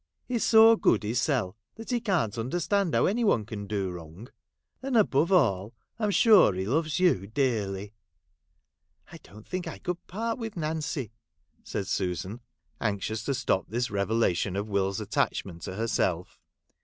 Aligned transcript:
He 0.27 0.39
's 0.39 0.43
so 0.43 0.75
good 0.77 1.01
lussel, 1.01 1.53
that 1.75 1.91
he 1.91 2.01
can't 2.01 2.35
understand 2.35 2.95
how 2.95 3.05
any 3.05 3.23
one 3.23 3.45
can 3.45 3.67
do 3.67 3.91
wrong; 3.91 4.29
and, 4.81 4.97
above 4.97 5.31
all, 5.31 5.75
I 5.99 6.05
'm 6.05 6.09
sure 6.09 6.53
he 6.55 6.65
loves 6.65 6.99
you 6.99 7.27
dearly.' 7.27 7.93
'I 9.11 9.17
don't 9.19 9.47
think 9.47 9.67
I 9.67 9.77
could 9.77 10.07
part 10.07 10.39
with 10.39 10.57
Nancy,' 10.57 11.11
Charles 11.63 11.65
Dicfceus.j 11.67 11.67
WORK. 11.67 11.67
35 11.67 11.67
said 11.67 11.87
Susan, 11.87 12.41
anxious 12.81 13.23
to 13.25 13.33
stop 13.35 13.67
this 13.69 13.91
revelation 13.91 14.55
of 14.55 14.67
Will's 14.67 14.99
attachment 14.99 15.61
to 15.61 15.75
herself. 15.75 16.39